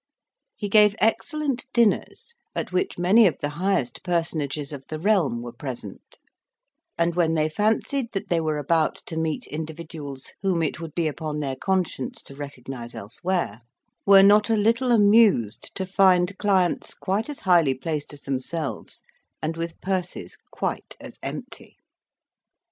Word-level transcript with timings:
He 0.55 0.67
gave 0.67 0.95
excellent 0.99 1.67
dinners, 1.75 2.33
at 2.55 2.71
which 2.71 2.97
many 2.97 3.27
of 3.27 3.37
the 3.39 3.49
highest 3.49 4.01
personages 4.01 4.73
of 4.73 4.83
the 4.87 4.97
realm 4.97 5.43
were 5.43 5.51
present; 5.53 6.17
and 6.97 7.13
when 7.13 7.35
they 7.35 7.47
fancied 7.47 8.11
that 8.13 8.27
they 8.27 8.41
were 8.41 8.57
about 8.57 8.95
to 9.05 9.15
meet 9.15 9.45
individuals 9.45 10.33
whom 10.41 10.63
it 10.63 10.79
would 10.79 10.95
be 10.95 11.07
upon 11.07 11.39
their 11.39 11.55
conscience 11.55 12.23
to 12.23 12.33
recognize 12.33 12.95
elsewhere, 12.95 13.61
were 14.03 14.23
not 14.23 14.49
a 14.49 14.57
little 14.57 14.91
amused 14.91 15.69
to 15.75 15.85
find 15.85 16.35
clients 16.39 16.95
quite 16.95 17.29
as 17.29 17.41
highly 17.41 17.75
placed 17.75 18.11
as 18.11 18.21
themselves, 18.21 19.03
and 19.39 19.55
with 19.55 19.79
purses 19.81 20.35
quite 20.51 20.97
as 20.99 21.19
empty. 21.21 21.77